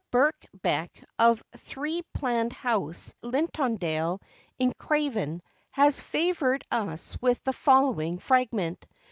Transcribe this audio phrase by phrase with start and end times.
[0.09, 4.19] BIRKBECK, of Threapland House, Lintondale,
[4.57, 8.87] in Craven, has favoured us with the following fragment.